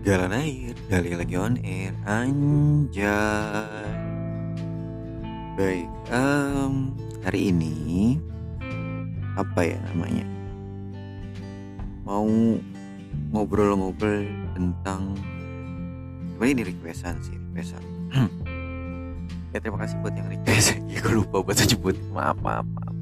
Jalan 0.00 0.32
air, 0.32 0.72
kali 0.88 1.12
lagi 1.12 1.36
on 1.36 1.60
air, 1.60 1.92
anjay. 2.08 3.04
Baik, 5.60 5.92
em, 6.08 6.96
hari 7.20 7.52
ini 7.52 8.16
apa 9.36 9.60
ya 9.60 9.76
namanya? 9.92 10.24
Mau 12.08 12.24
ngobrol-ngobrol 13.28 14.24
tentang 14.56 15.20
sebenarnya 16.32 16.52
ini 16.56 16.62
requestan 16.72 17.20
sih, 17.20 17.36
requestan. 17.52 17.84
ya 19.52 19.60
terima 19.60 19.84
kasih 19.84 20.00
buat 20.00 20.16
yang 20.16 20.32
request. 20.32 20.80
ya 20.96 21.04
gue 21.04 21.12
lupa 21.12 21.44
buat 21.44 21.60
nyebut. 21.60 22.00
Maaf, 22.16 22.40
maaf, 22.40 22.64
maaf. 22.72 22.96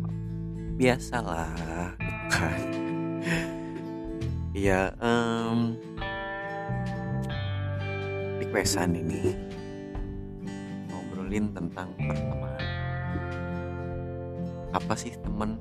Biasalah, 0.74 1.94
gitu 2.02 2.26
kan. 2.26 2.58
Iya, 4.50 4.98
em, 5.06 5.78
requestan 8.48 8.96
ini 8.96 9.36
ngobrolin 10.88 11.52
tentang 11.52 11.92
pertemanan. 12.00 12.64
Apa 14.72 14.96
sih 14.96 15.12
temen? 15.20 15.60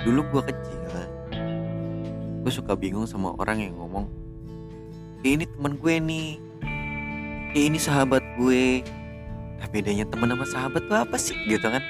Dulu 0.00 0.24
gua 0.32 0.40
kecil, 0.40 0.88
gue 2.40 2.48
suka 2.48 2.72
bingung 2.72 3.04
sama 3.04 3.36
orang 3.36 3.68
yang 3.68 3.76
ngomong, 3.76 4.08
"Eh, 5.20 5.36
ini 5.36 5.44
temen 5.44 5.76
gue 5.76 5.94
nih, 6.00 6.28
ini 7.60 7.76
sahabat 7.76 8.24
gue. 8.40 8.80
Nah, 9.60 9.68
bedanya 9.68 10.08
temen 10.08 10.32
sama 10.32 10.46
sahabat 10.48 10.82
tuh 10.88 10.96
apa 10.96 11.16
sih? 11.20 11.36
Gitu 11.44 11.62
kan? 11.62 11.84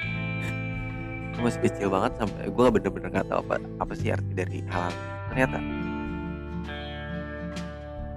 Gue 1.33 1.49
masih 1.49 1.63
kecil 1.65 1.89
banget 1.89 2.21
sampai 2.21 2.45
gue 2.45 2.65
bener-bener 2.69 3.09
gak 3.09 3.25
tahu 3.25 3.41
apa 3.49 3.57
apa 3.81 3.93
sih 3.97 4.13
arti 4.13 4.37
dari 4.37 4.61
hal, 4.69 4.93
-hal. 4.93 4.93
ternyata 5.33 5.82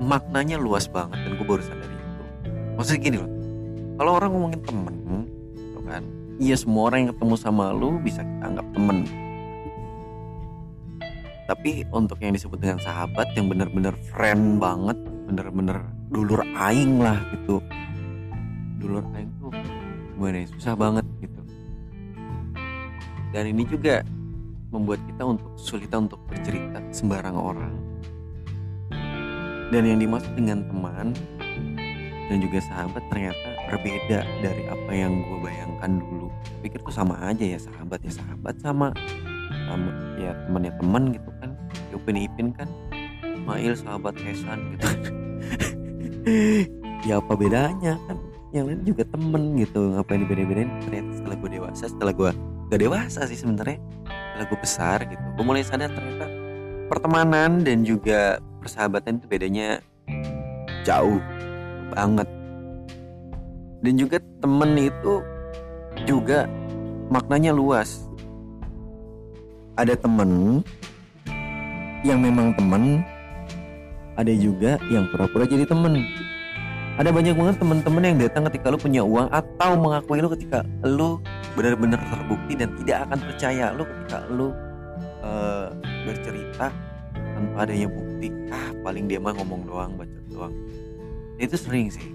maknanya 0.03 0.61
luas 0.61 0.87
banget 0.89 1.17
dan 1.25 1.33
gue 1.37 1.47
baru 1.47 1.63
sadar 1.65 1.89
itu. 1.89 2.23
Maksudnya 2.77 3.01
gini 3.01 3.17
loh 3.21 3.31
kalau 3.97 4.11
orang 4.21 4.31
ngomongin 4.37 4.61
temen 4.61 4.95
gitu 5.57 5.81
kan 5.89 6.05
iya 6.37 6.53
semua 6.53 6.93
orang 6.93 7.09
yang 7.09 7.11
ketemu 7.17 7.35
sama 7.41 7.73
lu 7.73 7.97
bisa 8.01 8.21
kita 8.21 8.45
anggap 8.45 8.67
temen. 8.77 8.99
Tapi 11.47 11.87
untuk 11.95 12.19
yang 12.19 12.35
disebut 12.35 12.59
dengan 12.59 12.79
sahabat 12.83 13.31
yang 13.39 13.47
bener-bener 13.47 13.95
friend 14.13 14.59
banget 14.59 14.99
bener-bener 15.31 15.79
dulur 16.11 16.43
aing 16.59 17.01
lah 17.01 17.17
gitu. 17.33 17.63
Dulur 18.83 19.07
aing 19.15 19.31
tuh 19.41 19.55
gimana 20.17 20.43
ya 20.43 20.47
susah 20.59 20.75
banget 20.75 21.07
gitu. 21.23 21.41
Dan 23.31 23.53
ini 23.53 23.63
juga 23.65 24.03
membuat 24.75 25.01
kita 25.07 25.23
untuk 25.23 25.49
kesulitan 25.57 26.11
untuk 26.11 26.21
bercerita 26.27 26.83
sembarang 26.91 27.37
orang 27.39 27.86
dan 29.70 29.83
yang 29.83 29.98
dimaksud 29.98 30.33
dengan 30.34 30.62
teman 30.69 31.11
dan 32.27 32.36
juga 32.42 32.59
sahabat 32.62 33.03
ternyata 33.11 33.48
berbeda 33.70 34.27
dari 34.42 34.62
apa 34.67 34.91
yang 34.91 35.22
gue 35.22 35.39
bayangkan 35.42 36.03
dulu. 36.03 36.28
Pikir 36.62 36.83
tuh 36.83 36.95
sama 36.95 37.14
aja 37.22 37.42
ya 37.42 37.59
sahabat 37.59 38.03
ya 38.03 38.12
sahabat 38.14 38.55
sama 38.62 38.91
sama 39.67 39.91
ya 40.19 40.34
teman 40.47 40.62
ya 40.67 40.72
teman 40.78 41.03
gitu 41.14 41.31
kan. 41.39 41.50
Upin 41.94 42.19
Ipin 42.19 42.53
kan 42.53 42.69
Mail 43.47 43.72
sahabat 43.78 44.14
Hesan 44.20 44.75
gitu. 44.75 44.87
Ya 47.06 47.22
apa 47.22 47.39
bedanya 47.39 47.94
kan? 48.11 48.19
Yang 48.50 48.64
lain 48.67 48.81
juga 48.83 49.03
temen 49.06 49.42
gitu 49.62 49.94
ngapain 49.94 50.27
dibeda-bedain? 50.27 50.70
Ternyata 50.83 51.11
setelah 51.22 51.37
gue 51.39 51.50
dewasa 51.55 51.84
setelah 51.87 52.12
gue 52.14 52.31
gak 52.67 52.83
dewasa 52.83 53.20
sih 53.31 53.39
sebenarnya 53.39 53.78
setelah 54.11 54.47
gue 54.50 54.59
besar 54.59 54.98
gitu 55.06 55.22
gue 55.39 55.44
mulai 55.47 55.62
sadar 55.62 55.91
ternyata 55.94 56.27
pertemanan 56.91 57.62
dan 57.62 57.87
juga 57.87 58.42
persahabatan 58.67 59.22
itu 59.22 59.27
bedanya 59.31 59.78
jauh 60.83 61.22
banget. 61.94 62.27
Dan 63.87 63.94
juga 63.94 64.19
temen 64.43 64.75
itu 64.75 65.22
juga 66.03 66.50
maknanya 67.06 67.55
luas. 67.55 68.10
Ada 69.78 69.94
temen 69.94 70.60
yang 72.03 72.19
memang 72.19 72.59
temen 72.59 73.06
ada 74.19 74.32
juga 74.34 74.82
yang 74.91 75.06
pura-pura 75.15 75.47
jadi 75.47 75.62
temen. 75.62 76.03
Ada 76.97 77.12
banyak 77.12 77.37
banget 77.37 77.60
temen-temen 77.60 78.03
yang 78.03 78.16
datang 78.25 78.49
ketika 78.49 78.72
lu 78.72 78.81
punya 78.81 79.05
uang 79.05 79.28
atau 79.28 79.76
mengakui 79.76 80.19
lu 80.19 80.32
ketika 80.32 80.65
lu 80.81 81.21
benar-benar 81.53 82.00
terbukti 82.09 82.56
dan 82.56 82.72
tidak 82.81 83.05
akan 83.05 83.19
percaya 83.21 83.65
lu 83.76 83.84
ketika 83.84 84.19
lu 84.32 84.49
uh, 85.21 85.69
bercerita 86.09 86.72
tanpa 87.37 87.69
adanya 87.69 87.89
bukti. 87.93 88.33
Ah 88.49 88.73
paling 88.81 89.05
dia 89.05 89.21
mah 89.21 89.37
ngomong 89.37 89.69
doang 89.69 89.93
baca 90.01 90.19
doang. 90.33 90.55
Itu 91.37 91.61
sering 91.61 91.93
sih. 91.93 92.09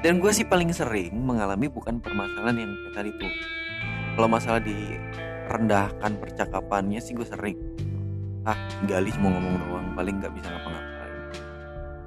Dan 0.00 0.20
gue 0.20 0.32
sih 0.32 0.48
paling 0.48 0.72
sering 0.72 1.12
mengalami 1.16 1.68
bukan 1.68 2.00
permasalahan 2.00 2.64
yang 2.64 2.72
kayak 2.72 2.92
tadi 2.96 3.10
tuh. 3.20 3.32
Kalau 4.16 4.28
masalah 4.28 4.60
direndahkan 4.64 6.12
percakapannya 6.16 7.00
sih 7.04 7.12
gue 7.12 7.28
sering. 7.28 7.60
Ah 8.48 8.56
gali 8.88 9.12
cuma 9.12 9.32
ngomong 9.32 9.54
doang 9.60 9.86
paling 9.92 10.20
nggak 10.24 10.32
bisa 10.32 10.48
ngapa-ngapain. 10.48 11.14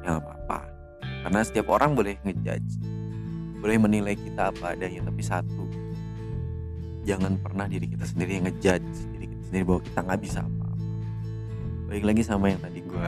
Ya 0.01 0.11
apa-apa. 0.17 0.59
Karena 1.25 1.39
setiap 1.45 1.69
orang 1.69 1.93
boleh 1.93 2.17
ngejudge. 2.25 2.81
Boleh 3.61 3.77
menilai 3.81 4.13
kita 4.17 4.53
apa 4.53 4.77
adanya 4.77 5.09
tapi 5.09 5.21
satu 5.25 5.65
jangan 7.07 7.39
pernah 7.39 7.65
diri 7.71 7.87
kita 7.87 8.03
sendiri 8.03 8.37
yang 8.37 8.45
ngejudge. 8.51 8.97
Diri 9.15 9.25
kita 9.31 9.43
sendiri 9.47 9.63
bahwa 9.63 9.81
kita 9.81 9.99
nggak 10.03 10.21
bisa 10.21 10.39
baik 11.87 12.03
lagi 12.03 12.21
sama 12.23 12.51
yang 12.51 12.59
tadi 12.59 12.83
gue 12.83 13.07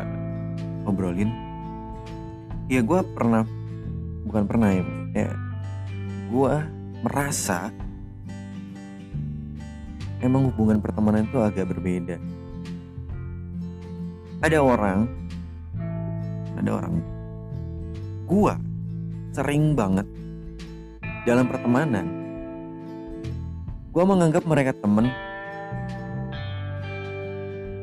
ngobrolin 0.87 1.31
ya 2.71 2.79
gue 2.79 2.99
pernah 3.13 3.43
bukan 4.25 4.43
pernah 4.47 4.69
ya 4.71 4.83
ya 5.13 5.31
gue 6.31 6.53
merasa 7.03 7.71
emang 10.19 10.51
hubungan 10.51 10.83
pertemanan 10.83 11.23
itu 11.23 11.39
agak 11.39 11.71
berbeda. 11.71 12.19
Ada 14.43 14.59
orang 14.59 15.07
ada 16.59 16.75
orang 16.75 16.99
gua 18.27 18.59
sering 19.31 19.79
banget 19.79 20.03
dalam 21.23 21.47
pertemanan 21.47 22.05
gua 23.95 24.03
menganggap 24.03 24.43
mereka 24.43 24.75
temen 24.75 25.07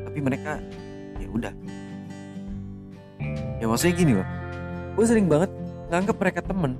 tapi 0.05 0.19
mereka 0.21 0.61
udah. 1.37 1.53
Ya 3.57 3.65
maksudnya 3.65 3.95
gini 3.97 4.11
loh. 4.17 4.27
Gue 4.97 5.05
sering 5.05 5.29
banget 5.29 5.49
nganggap 5.89 6.15
mereka 6.19 6.41
temen. 6.43 6.77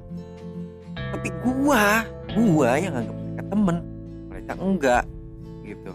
Tapi 0.97 1.29
gua 1.41 2.03
gua 2.35 2.69
yang 2.77 2.93
nganggap 2.93 3.15
mereka 3.15 3.43
temen. 3.47 3.77
Mereka 4.29 4.53
enggak 4.59 5.03
gitu. 5.63 5.91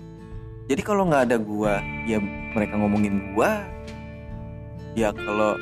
Jadi 0.70 0.82
kalau 0.82 1.02
nggak 1.10 1.22
ada 1.30 1.36
gua 1.36 1.82
ya 2.08 2.18
mereka 2.56 2.74
ngomongin 2.80 3.34
gua 3.34 3.66
ya 4.96 5.12
kalau 5.12 5.58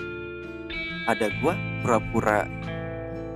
ada 1.09 1.27
gua 1.43 1.55
pura-pura 1.83 2.47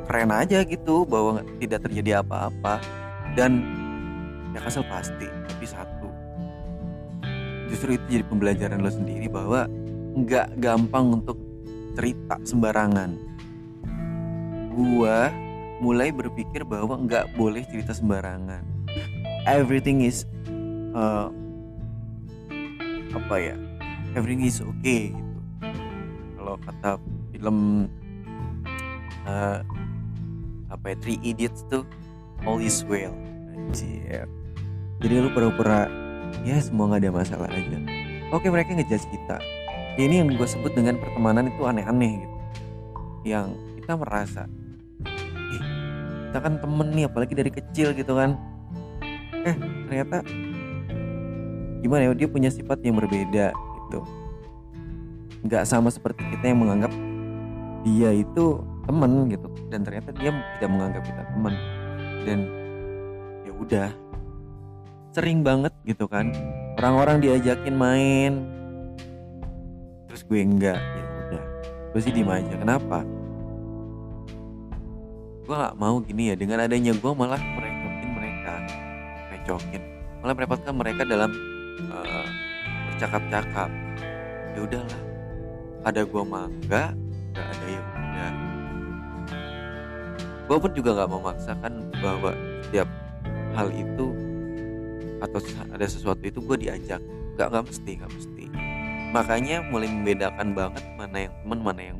keren 0.04 0.30
aja 0.30 0.60
gitu 0.62 1.02
bahwa 1.08 1.42
tidak 1.58 1.84
terjadi 1.88 2.22
apa-apa. 2.22 2.78
Dan 3.34 3.66
ya 4.54 4.62
kasih 4.62 4.86
pasti 4.86 5.26
justru 7.74 7.98
itu 7.98 8.06
jadi 8.06 8.24
pembelajaran 8.30 8.78
lo 8.78 8.86
sendiri 8.86 9.26
bahwa 9.26 9.66
nggak 10.14 10.62
gampang 10.62 11.18
untuk 11.18 11.34
cerita 11.98 12.38
sembarangan. 12.46 13.18
Gua 14.70 15.34
mulai 15.82 16.14
berpikir 16.14 16.62
bahwa 16.62 17.02
nggak 17.02 17.34
boleh 17.34 17.66
cerita 17.66 17.90
sembarangan. 17.90 18.62
Everything 19.50 20.06
is 20.06 20.22
uh, 20.94 21.34
apa 23.10 23.36
ya? 23.42 23.58
Everything 24.14 24.46
is 24.46 24.62
okay 24.62 25.10
gitu. 25.10 25.38
Kalau 26.38 26.54
kata 26.62 26.90
film 27.34 27.90
uh, 29.26 29.66
apa 30.70 30.94
ya? 30.94 30.96
Three 31.02 31.18
Idiots 31.26 31.66
tuh 31.66 31.82
all 32.46 32.62
is 32.62 32.86
well. 32.86 33.18
Jadi 33.74 35.14
lu 35.18 35.28
pura-pura 35.34 36.03
ya 36.42 36.58
semua 36.58 36.90
nggak 36.90 37.06
ada 37.06 37.12
masalah 37.14 37.48
aja. 37.52 37.78
Oke 38.34 38.50
mereka 38.50 38.74
ngejudge 38.74 39.06
kita. 39.14 39.38
Ini 39.94 40.26
yang 40.26 40.34
gue 40.34 40.48
sebut 40.48 40.74
dengan 40.74 40.98
pertemanan 40.98 41.46
itu 41.46 41.62
aneh-aneh 41.62 42.26
gitu. 42.26 42.36
Yang 43.22 43.54
kita 43.78 43.92
merasa 43.94 44.42
eh 45.54 45.62
kita 46.26 46.38
kan 46.42 46.58
temen 46.58 46.88
nih 46.90 47.06
apalagi 47.06 47.34
dari 47.38 47.50
kecil 47.54 47.94
gitu 47.94 48.18
kan. 48.18 48.34
Eh 49.46 49.54
ternyata 49.86 50.26
gimana 51.78 52.10
ya 52.10 52.16
dia 52.16 52.26
punya 52.26 52.50
sifat 52.50 52.82
yang 52.82 52.98
berbeda 52.98 53.54
gitu. 53.54 54.00
Nggak 55.46 55.62
sama 55.68 55.94
seperti 55.94 56.26
kita 56.34 56.50
yang 56.50 56.58
menganggap 56.64 56.90
dia 57.86 58.10
itu 58.10 58.64
temen 58.90 59.30
gitu. 59.30 59.46
Dan 59.70 59.86
ternyata 59.86 60.10
dia 60.16 60.34
tidak 60.58 60.70
menganggap 60.74 61.02
kita 61.06 61.22
temen. 61.22 61.54
Dan 62.24 62.38
ya 63.46 63.52
udah 63.54 63.88
sering 65.14 65.46
banget 65.46 65.70
gitu 65.86 66.10
kan. 66.10 66.34
Orang-orang 66.74 67.22
diajakin 67.22 67.78
main. 67.78 68.32
Terus 70.10 70.26
gue 70.26 70.42
enggak 70.42 70.82
ya 70.82 71.04
udah. 71.30 71.44
Gue 71.94 72.00
sih 72.02 72.10
diem 72.10 72.26
aja. 72.26 72.54
Kenapa? 72.58 73.06
Gue 75.46 75.54
nggak 75.54 75.76
mau 75.78 76.02
gini 76.02 76.34
ya. 76.34 76.36
Dengan 76.36 76.66
adanya 76.66 76.90
gue 76.98 77.12
malah 77.14 77.38
merecokin 77.38 78.10
mereka. 78.10 78.54
Merecokin 79.30 79.82
malah 80.18 80.34
merepotkan 80.34 80.74
mereka 80.74 81.02
dalam 81.06 81.30
uh, 81.94 82.26
bercakap-cakap. 82.90 83.70
Ya 84.58 84.60
udahlah. 84.66 85.00
Ada 85.86 86.02
gue 86.02 86.22
mangga 86.26 86.84
nggak 87.34 87.46
ada 87.54 87.66
yang 87.70 87.86
udah. 87.86 88.32
Gue 90.44 90.58
pun 90.58 90.70
juga 90.74 90.90
nggak 90.98 91.10
memaksakan 91.10 91.72
bahwa 92.02 92.34
setiap 92.66 92.88
hal 93.54 93.70
itu 93.70 94.23
atau 95.24 95.40
ada 95.72 95.86
sesuatu 95.88 96.20
itu 96.22 96.38
gue 96.44 96.68
diajak. 96.68 97.00
Nggak 97.34 97.46
nggak 97.50 97.64
mesti 97.66 97.90
nggak 97.98 98.12
mesti. 98.12 98.44
Makanya 99.14 99.56
mulai 99.70 99.88
membedakan 99.88 100.48
banget 100.52 100.84
mana 100.98 101.16
yang 101.26 101.34
teman 101.42 101.60
mana 101.62 101.80
yang 101.82 101.98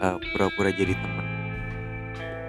uh, 0.00 0.16
pura-pura 0.32 0.70
jadi 0.70 0.94
teman 0.94 1.34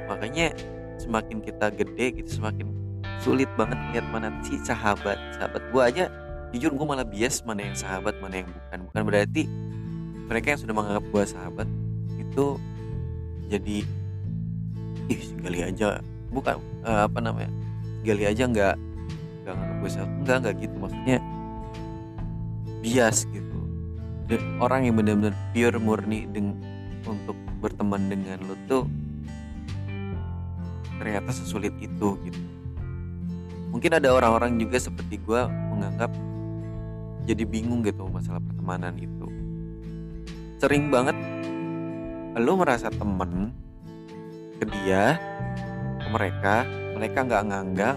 makanya 0.06 0.54
semakin 1.02 1.42
kita 1.42 1.74
gede 1.74 2.24
gitu 2.24 2.40
semakin 2.40 2.72
sulit 3.20 3.50
banget 3.58 3.78
lihat 3.94 4.06
mana 4.14 4.30
sih 4.46 4.60
sahabat. 4.62 5.18
Sahabat 5.38 5.64
gue 5.74 5.82
aja 5.82 6.04
jujur 6.54 6.72
gue 6.72 6.86
malah 6.88 7.04
bias 7.04 7.42
mana 7.44 7.68
yang 7.68 7.76
sahabat 7.78 8.16
mana 8.22 8.46
yang 8.46 8.50
bukan. 8.50 8.80
Bukan 8.90 9.04
berarti 9.06 9.44
mereka 10.30 10.56
yang 10.56 10.62
sudah 10.62 10.76
menganggap 10.78 11.06
gue 11.10 11.24
sahabat 11.26 11.68
itu 12.22 12.46
jadi 13.50 13.78
ih 15.10 15.22
sekali 15.22 15.60
aja. 15.66 16.00
Bukan 16.30 16.56
uh, 16.86 17.10
apa 17.10 17.20
namanya 17.20 17.52
sekali 18.02 18.24
aja 18.30 18.44
nggak 18.46 18.76
nggak 19.46 19.54
nganggap 19.54 19.78
gue 19.78 19.92
sahabat 19.94 20.16
enggak 20.18 20.38
enggak 20.42 20.56
gitu. 20.66 20.76
Maksudnya 20.82 21.18
bias 22.82 23.18
gitu. 23.30 23.60
Dan 24.26 24.42
orang 24.58 24.90
yang 24.90 24.98
benar-benar 24.98 25.38
pure 25.54 25.78
murni 25.78 26.26
deng 26.34 26.58
untuk 27.06 27.38
berteman 27.62 28.10
dengan 28.10 28.42
lo 28.50 28.58
tuh 28.66 28.90
ternyata 30.98 31.30
sesulit 31.30 31.78
itu 31.78 32.18
gitu. 32.26 32.42
Mungkin 33.70 33.92
ada 34.02 34.10
orang-orang 34.10 34.58
juga 34.58 34.82
seperti 34.82 35.22
gue 35.22 35.42
menganggap 35.46 36.10
jadi 37.30 37.44
bingung 37.46 37.86
gitu 37.86 38.10
masalah 38.10 38.42
pertemanan 38.42 38.98
itu. 38.98 39.28
Sering 40.58 40.90
banget 40.90 41.14
lo 42.36 42.58
merasa 42.58 42.90
temen 42.90 43.54
ke 44.58 44.66
dia 44.68 45.20
ke 46.02 46.08
mereka 46.10 46.64
mereka 46.96 47.20
nggak 47.28 47.44
nganggap 47.52 47.96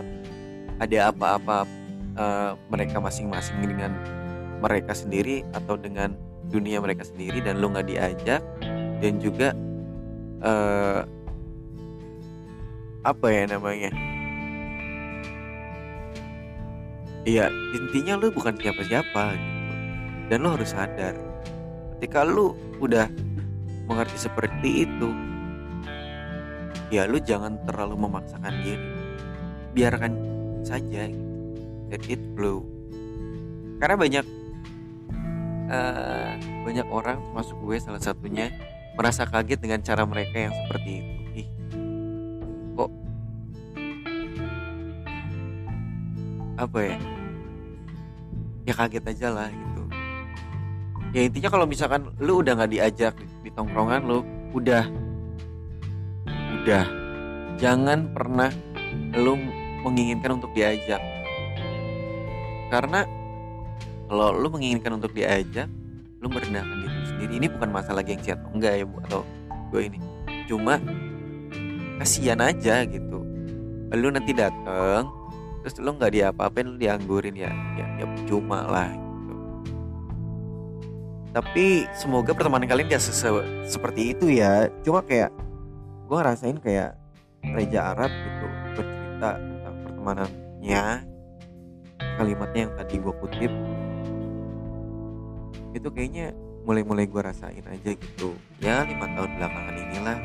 ada 0.78 1.10
apa-apa 1.10 1.66
uh, 2.14 2.52
mereka 2.70 3.02
masing-masing 3.02 3.58
dengan 3.62 3.92
mereka 4.58 4.94
sendiri 4.94 5.46
atau 5.54 5.78
dengan 5.78 6.14
dunia 6.48 6.80
mereka 6.80 7.04
sendiri 7.06 7.44
dan 7.44 7.60
lo 7.60 7.70
nggak 7.70 7.86
diajak 7.86 8.42
dan 8.98 9.12
juga 9.22 9.54
uh, 10.42 11.02
apa 13.06 13.26
ya 13.30 13.44
namanya? 13.46 13.90
Iya 17.28 17.52
intinya 17.76 18.16
lu 18.16 18.32
bukan 18.32 18.56
siapa-siapa 18.56 19.24
gitu. 19.36 19.74
Dan 20.28 20.44
lo 20.44 20.56
harus 20.56 20.72
sadar 20.72 21.14
ketika 21.98 22.22
lu 22.22 22.54
udah 22.78 23.10
mengerti 23.88 24.28
seperti 24.28 24.86
itu 24.86 25.10
ya 26.88 27.04
lu 27.04 27.20
jangan 27.20 27.60
terlalu 27.68 28.08
memaksakan 28.08 28.54
diri. 28.64 28.88
Biarkan 29.76 30.27
saja 30.62 31.08
gitu. 31.08 31.26
let 31.88 32.04
it 32.08 32.22
flow. 32.36 32.64
Karena 33.78 33.96
banyak 33.96 34.24
uh, 35.70 36.32
banyak 36.64 36.86
orang 36.90 37.16
termasuk 37.30 37.56
gue 37.64 37.76
salah 37.80 38.02
satunya 38.02 38.52
merasa 38.98 39.24
kaget 39.24 39.62
dengan 39.62 39.80
cara 39.80 40.02
mereka 40.04 40.36
yang 40.48 40.54
seperti 40.66 40.90
itu. 41.00 41.14
Ih 41.44 41.48
kok 42.74 42.90
apa 46.58 46.78
ya? 46.82 46.96
Ya 48.66 48.72
kaget 48.74 49.04
aja 49.06 49.28
lah 49.32 49.48
gitu. 49.48 49.82
Ya 51.16 51.20
intinya 51.24 51.48
kalau 51.48 51.64
misalkan 51.64 52.12
lu 52.20 52.44
udah 52.44 52.52
nggak 52.58 52.72
diajak 52.74 53.14
di, 53.16 53.26
di 53.48 53.50
tongkrongan 53.54 54.04
lu 54.04 54.26
udah 54.52 54.84
udah. 56.62 56.84
Jangan 57.58 58.12
pernah 58.12 58.52
lu 59.16 59.34
menginginkan 59.88 60.36
untuk 60.36 60.52
diajak. 60.52 61.00
Karena 62.68 63.08
kalau 64.08 64.36
lu 64.36 64.48
menginginkan 64.52 65.00
untuk 65.00 65.16
diajak 65.16 65.68
lu 66.18 66.26
merendahkan 66.28 66.76
diri 66.82 67.04
sendiri. 67.06 67.32
Ini 67.40 67.46
bukan 67.56 67.70
masalah 67.70 68.02
gengsi 68.02 68.34
atau 68.34 68.48
enggak 68.52 68.72
ya 68.82 68.84
bu 68.84 68.96
atau 69.08 69.20
gue 69.70 69.80
ini. 69.86 69.98
Cuma 70.50 70.82
kasihan 72.02 72.40
aja 72.42 72.82
gitu. 72.84 73.22
Lu 73.94 74.08
nanti 74.12 74.32
dateng 74.34 75.08
terus 75.62 75.74
lu 75.82 75.90
nggak 75.94 76.12
diapa-apain 76.14 76.64
lu 76.64 76.78
dianggurin 76.78 77.34
ya 77.34 77.50
ya 77.74 77.86
ya 77.98 78.06
cuma 78.30 78.62
lah 78.64 78.88
gitu. 78.94 79.34
tapi 81.34 81.84
semoga 81.92 82.32
pertemanan 82.32 82.64
kalian 82.64 82.88
gak 82.88 83.04
seperti 83.68 84.16
itu 84.16 84.32
ya. 84.32 84.72
Cuma 84.82 85.04
kayak 85.04 85.30
gue 86.08 86.16
ngerasain 86.16 86.56
kayak 86.62 86.96
Reja 87.52 87.94
Arab 87.94 88.10
gitu 88.10 88.46
bercerita 88.74 89.30
pertemanannya 90.08 90.84
kalimatnya 92.16 92.60
yang 92.64 92.74
tadi 92.80 92.94
gue 92.96 93.14
kutip 93.20 93.52
itu 95.76 95.88
kayaknya 95.92 96.32
mulai-mulai 96.64 97.04
gue 97.04 97.20
rasain 97.20 97.64
aja 97.64 97.92
gitu. 97.92 98.32
Ya 98.56 98.88
lima 98.88 99.04
tahun 99.12 99.36
belakangan 99.36 99.76
inilah 99.76 100.18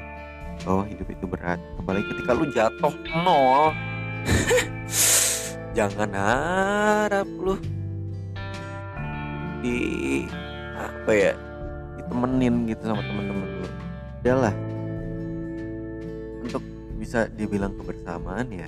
bahwa 0.64 0.84
hidup 0.88 1.08
itu 1.12 1.26
berat. 1.28 1.60
Apalagi 1.80 2.08
ketika 2.16 2.32
lu 2.32 2.48
jatuh 2.56 2.96
nol. 3.28 3.76
Jangan 5.78 6.10
harap 6.16 7.28
lu 7.28 7.60
di 9.60 9.80
apa 10.80 11.12
ya 11.12 11.34
ditemenin 12.00 12.72
gitu 12.72 12.84
sama 12.88 13.04
temen-temen 13.04 13.50
lu. 13.60 13.68
Udahlah. 14.24 14.56
Untuk 16.40 16.64
bisa 16.98 17.28
dibilang 17.36 17.76
kebersamaan 17.76 18.48
ya 18.48 18.68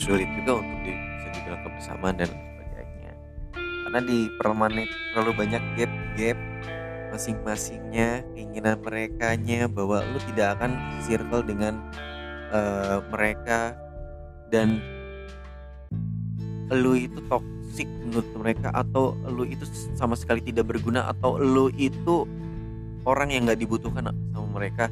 sulit 0.00 0.26
juga 0.40 0.64
untuk 0.64 0.78
di, 0.80 0.92
bisa 0.96 1.28
dibilang 1.36 1.60
kebersamaan 1.68 2.16
dan 2.16 2.30
sebagainya. 2.32 3.12
Karena 3.84 4.00
di 4.00 4.18
permanen 4.40 4.86
terlalu 5.12 5.32
banyak 5.36 5.62
gap-gap 5.76 6.38
masing-masingnya 7.12 8.24
keinginan 8.32 8.80
mereka 8.80 9.36
nya 9.36 9.68
bahwa 9.68 10.00
lu 10.00 10.18
tidak 10.32 10.56
akan 10.56 10.72
circle 11.04 11.44
dengan 11.44 11.76
uh, 12.50 13.04
mereka. 13.12 13.76
Dan 14.50 14.82
lu 16.74 16.98
itu 16.98 17.22
toksik 17.30 17.86
menurut 18.02 18.26
mereka 18.34 18.74
atau 18.74 19.14
lu 19.30 19.46
itu 19.46 19.62
sama 19.94 20.18
sekali 20.18 20.42
tidak 20.42 20.70
berguna 20.74 21.06
atau 21.06 21.38
lu 21.38 21.70
itu 21.78 22.26
orang 23.06 23.30
yang 23.30 23.46
nggak 23.46 23.62
dibutuhkan 23.62 24.10
sama 24.10 24.48
mereka 24.54 24.90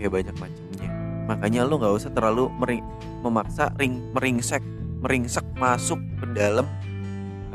ya 0.00 0.08
banyak 0.08 0.32
macamnya 0.40 0.99
makanya 1.30 1.62
lu 1.62 1.78
nggak 1.78 1.94
usah 1.94 2.10
terlalu 2.10 2.50
mering, 2.58 2.82
memaksa 3.22 3.70
ring 3.78 4.02
meringsek 4.10 4.58
meringsek 4.98 5.46
masuk 5.54 6.02
ke 6.18 6.26
dalam 6.34 6.66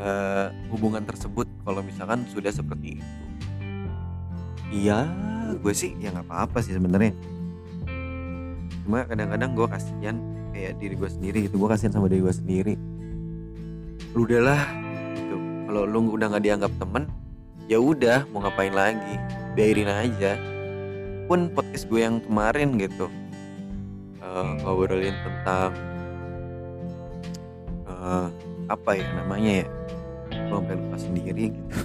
uh, 0.00 0.48
hubungan 0.72 1.04
tersebut 1.04 1.44
kalau 1.60 1.84
misalkan 1.84 2.24
sudah 2.32 2.48
seperti 2.48 2.96
itu. 2.96 3.12
Iya 4.72 5.04
gue 5.60 5.74
sih 5.76 5.92
ya 6.00 6.08
nggak 6.08 6.24
apa-apa 6.24 6.64
sih 6.64 6.72
sebenarnya. 6.72 7.12
Cuma 8.88 9.04
kadang-kadang 9.04 9.52
gue 9.52 9.66
kasihan 9.68 10.16
kayak 10.56 10.80
diri 10.80 10.94
gue 10.96 11.10
sendiri 11.12 11.38
gitu 11.44 11.60
gue 11.60 11.68
kasihan 11.68 11.92
sama 11.92 12.08
diri 12.08 12.24
gue 12.24 12.34
sendiri. 12.34 12.74
Lu 14.16 14.24
udahlah 14.24 14.64
gitu. 15.20 15.36
Kalau 15.68 15.82
lu 15.84 16.16
udah 16.16 16.32
nggak 16.32 16.44
dianggap 16.48 16.72
temen 16.80 17.12
ya 17.68 17.76
udah 17.76 18.24
mau 18.32 18.40
ngapain 18.40 18.72
lagi? 18.72 19.20
Biarin 19.52 19.92
aja. 19.92 20.32
Pun 21.28 21.52
podcast 21.52 21.84
gue 21.92 22.00
yang 22.00 22.24
kemarin 22.24 22.80
gitu 22.80 23.12
uh, 24.26 24.46
ngobrolin 24.62 25.14
tentang 25.22 25.70
uh, 27.86 28.28
apa 28.66 28.90
ya 28.98 29.06
namanya 29.14 29.52
ya 29.62 29.66
gue 30.26 30.56
sampai 30.58 30.74
lupa 30.74 30.96
sendiri 30.98 31.44
gitu. 31.54 31.78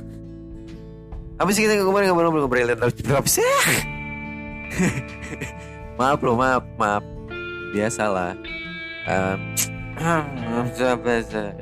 Apa 1.38 1.50
sih 1.53 1.65
kita 1.65 1.81
kemarin 1.81 2.13
ngobrol 2.13 2.45
ngobrol 2.45 2.69
tentang 2.74 2.91
berapa 3.05 3.29
sih 3.29 3.45
maaf 5.98 6.17
bro 6.17 6.33
maaf 6.33 6.65
maaf. 6.77 7.03
Biasalah. 7.71 8.36
Um, 9.07 9.39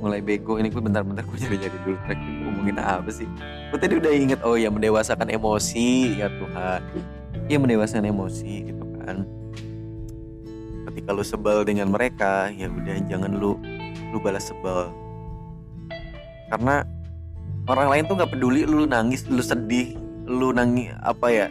mulai 0.00 0.24
bego 0.24 0.56
ini 0.56 0.72
gue 0.72 0.80
bentar-bentar 0.80 1.20
gue 1.28 1.36
nyari-nyari 1.44 1.76
dulu 1.84 1.96
track 2.08 2.20
ngomongin 2.40 2.76
apa 2.80 3.10
sih? 3.12 3.28
Gue 3.68 3.78
tadi 3.78 4.00
udah 4.00 4.12
inget 4.12 4.40
oh 4.42 4.56
ya 4.56 4.72
mendewasakan 4.72 5.28
emosi 5.28 6.18
ya 6.18 6.32
Tuhan. 6.40 6.80
Ya 7.46 7.58
mendewasakan 7.60 8.08
emosi 8.08 8.72
gitu 8.72 8.84
kan 9.04 9.39
ketika 11.00 11.16
lu 11.16 11.24
sebel 11.24 11.64
dengan 11.64 11.88
mereka 11.88 12.52
ya 12.52 12.68
udah 12.68 13.00
jangan 13.08 13.32
lu 13.32 13.56
lu 14.12 14.20
balas 14.20 14.52
sebel. 14.52 14.92
Karena 16.52 16.84
orang 17.64 17.88
lain 17.88 18.04
tuh 18.04 18.20
nggak 18.20 18.36
peduli 18.36 18.68
lu 18.68 18.84
nangis 18.84 19.24
lu 19.24 19.40
sedih 19.40 19.96
lu 20.28 20.52
nangi 20.52 20.92
apa 21.00 21.32
ya 21.32 21.46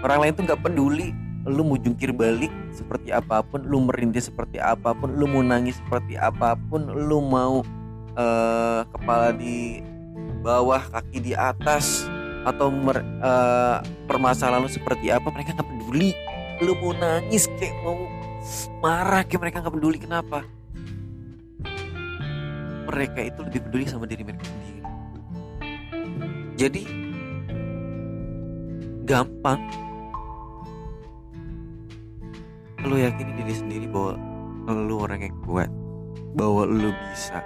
orang 0.00 0.24
lain 0.24 0.32
tuh 0.32 0.48
nggak 0.48 0.64
peduli 0.64 1.12
lu 1.44 1.60
mau 1.60 1.76
jungkir 1.76 2.16
balik 2.16 2.48
seperti 2.72 3.12
apa 3.12 3.44
pun 3.44 3.68
lu 3.68 3.84
merintih 3.84 4.24
seperti 4.24 4.56
apa 4.56 4.96
pun 4.96 5.12
lu 5.12 5.28
mau 5.28 5.44
nangis 5.44 5.76
seperti 5.76 6.16
apa 6.16 6.56
pun 6.72 6.88
lu 6.88 7.20
mau 7.20 7.60
uh, 8.16 8.80
kepala 8.96 9.36
di 9.36 9.84
bawah 10.40 10.80
kaki 10.88 11.20
di 11.20 11.32
atas 11.36 12.08
atau 12.48 12.72
mer, 12.72 13.04
uh, 13.20 13.84
permasalahan 14.08 14.64
lu 14.64 14.72
seperti 14.72 15.12
apa 15.12 15.28
mereka 15.28 15.52
nggak 15.52 15.68
peduli. 15.68 16.16
Lu 16.64 16.72
mau 16.80 16.96
nangis 16.96 17.48
kayak 17.60 17.76
mau 17.84 18.19
marah 18.80 19.22
kayak 19.28 19.40
mereka 19.40 19.56
nggak 19.60 19.74
peduli 19.76 19.98
kenapa? 20.00 20.38
Mereka 22.90 23.20
itu 23.22 23.40
lebih 23.44 23.60
peduli 23.68 23.84
sama 23.86 24.08
diri 24.08 24.22
mereka 24.24 24.44
sendiri. 24.48 24.80
Jadi 26.56 26.82
gampang. 29.04 29.60
Lu 32.80 32.96
yakini 32.96 33.32
diri 33.44 33.54
sendiri 33.54 33.86
bahwa 33.86 34.16
lu 34.72 34.96
orang 35.04 35.20
yang 35.20 35.36
kuat 35.44 35.68
bahwa 36.32 36.64
lu 36.64 36.90
bisa 37.12 37.44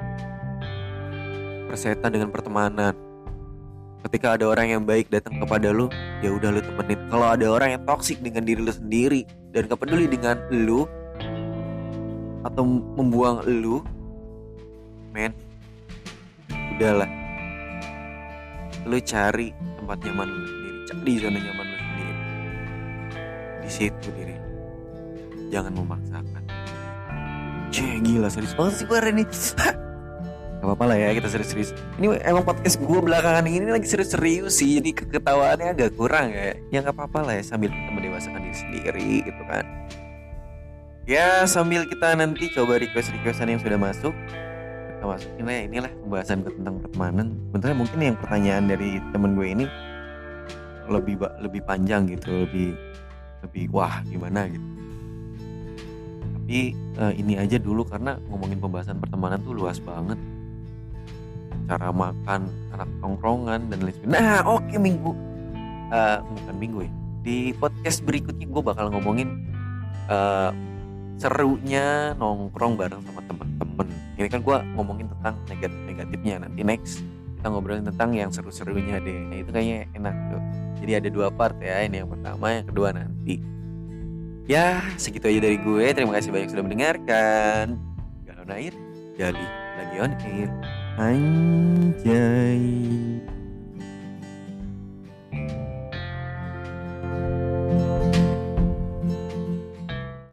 persetan 1.66 2.14
dengan 2.14 2.30
pertemanan. 2.30 2.94
Ketika 4.06 4.36
ada 4.38 4.46
orang 4.46 4.68
yang 4.70 4.82
baik 4.84 5.10
datang 5.10 5.42
kepada 5.42 5.74
lu 5.74 5.90
ya 6.22 6.30
udah 6.30 6.54
lu 6.54 6.60
temenin. 6.62 7.00
Kalau 7.10 7.26
ada 7.26 7.46
orang 7.50 7.68
yang 7.74 7.82
toksik 7.82 8.22
dengan 8.22 8.46
diri 8.46 8.62
lu 8.62 8.70
sendiri 8.70 9.43
dan 9.54 9.70
gak 9.70 9.78
peduli 9.78 10.10
dengan 10.10 10.34
lu 10.50 10.82
atau 12.42 12.66
membuang 12.98 13.46
lu 13.46 13.78
men. 15.14 15.30
Udahlah. 16.74 17.06
Lu 18.84 18.98
cari 18.98 19.54
tempat 19.78 20.02
nyaman 20.02 20.26
lu 20.26 20.44
sendiri. 20.44 20.78
Cari 20.90 21.12
zona 21.22 21.38
nyaman 21.38 21.66
lu 21.70 21.76
sendiri. 21.78 22.14
Di 23.62 23.70
situ 23.70 24.08
diri 24.10 24.34
jangan 25.54 25.72
memaksakan. 25.78 26.42
Cih, 27.70 28.02
gila 28.02 28.26
serius 28.26 28.58
banget 28.58 28.82
sih 28.82 28.86
gue 28.90 28.98
ini 29.06 29.24
Gak 30.64 30.72
apa-apa 30.72 30.86
lah 30.88 30.96
ya 30.96 31.12
kita 31.12 31.28
serius-serius. 31.28 31.76
Ini 32.00 32.24
emang 32.24 32.40
podcast 32.40 32.80
gue 32.80 33.00
belakangan 33.04 33.44
ini 33.44 33.68
lagi 33.68 33.84
serius-serius 33.84 34.64
sih 34.64 34.80
Jadi 34.80 34.96
keketawaannya 34.96 35.76
agak 35.76 35.92
kurang 35.92 36.32
ya. 36.32 36.56
Ya 36.72 36.80
gak 36.80 36.96
apa-apa 36.96 37.20
lah 37.20 37.34
ya 37.36 37.44
sambil 37.44 37.68
kita 37.68 37.92
mendewasakan 37.92 38.40
diri 38.40 38.56
sendiri 38.56 39.10
gitu 39.28 39.42
kan. 39.44 39.60
Ya 41.04 41.44
sambil 41.44 41.84
kita 41.84 42.16
nanti 42.16 42.48
coba 42.48 42.80
request-requestan 42.80 43.52
yang 43.52 43.60
sudah 43.60 43.76
masuk 43.76 44.16
Kita 44.88 45.04
masukin 45.04 45.44
lah 45.44 45.52
ya 45.52 45.62
inilah 45.68 45.92
pembahasan 46.00 46.38
tentang 46.48 46.80
pertemanan. 46.80 47.26
Sebenarnya 47.52 47.76
mungkin 47.76 47.98
yang 48.00 48.16
pertanyaan 48.16 48.64
dari 48.64 48.90
temen 49.12 49.36
gue 49.36 49.48
ini 49.52 49.66
Lebih 50.88 51.20
lebih 51.44 51.60
panjang 51.68 52.08
gitu 52.08 52.48
Lebih 52.48 52.72
lebih 53.44 53.68
wah 53.68 54.00
gimana 54.08 54.48
gitu. 54.48 54.64
Tapi 56.40 56.72
uh, 56.96 57.12
ini 57.12 57.36
aja 57.36 57.60
dulu 57.60 57.84
karena 57.84 58.16
ngomongin 58.32 58.56
pembahasan 58.56 58.96
pertemanan 58.96 59.44
tuh 59.44 59.52
luas 59.52 59.76
banget 59.76 60.16
cara 61.64 61.88
makan 61.90 62.48
anak 62.74 62.88
tongkrongan 63.00 63.60
dan 63.72 63.78
lain 63.80 63.94
sebagainya. 63.96 64.20
Nah 64.20 64.38
oke 64.44 64.64
okay, 64.64 64.78
minggu. 64.78 65.12
Uh, 65.92 66.18
bukan 66.24 66.56
minggu 66.58 66.78
ya. 66.84 66.92
Di 67.24 67.36
podcast 67.56 68.04
berikutnya 68.04 68.46
gue 68.48 68.62
bakal 68.62 68.92
ngomongin 68.92 69.48
uh, 70.12 70.50
serunya 71.16 72.12
nongkrong 72.20 72.76
bareng 72.76 73.00
sama 73.04 73.20
temen-temen. 73.24 73.88
Ini 74.20 74.28
kan 74.28 74.40
gue 74.44 74.56
ngomongin 74.76 75.06
tentang 75.18 75.34
negatif 75.48 75.80
negatifnya. 75.88 76.34
Nanti 76.44 76.60
next 76.66 77.00
kita 77.40 77.46
ngobrolin 77.52 77.86
tentang 77.88 78.10
yang 78.12 78.30
seru-serunya 78.32 79.00
deh. 79.00 79.18
Nah 79.28 79.36
itu 79.40 79.50
kayaknya 79.52 79.88
enak 79.96 80.14
tuh. 80.32 80.42
Jadi 80.84 80.92
ada 81.00 81.08
dua 81.08 81.28
part 81.32 81.56
ya. 81.60 81.80
Ini 81.84 82.04
yang 82.04 82.10
pertama 82.12 82.46
yang 82.52 82.66
kedua 82.68 82.88
nanti. 82.92 83.40
Ya 84.44 84.84
segitu 85.00 85.32
aja 85.32 85.40
dari 85.40 85.56
gue. 85.56 85.86
Terima 85.96 86.12
kasih 86.16 86.28
banyak 86.28 86.48
sudah 86.52 86.64
mendengarkan. 86.64 87.80
Galon 88.28 88.52
Air 88.52 88.74
Jali 89.14 89.46
lagi 89.78 89.96
on 90.02 90.12
air 90.26 90.83
Anjay 90.96 92.62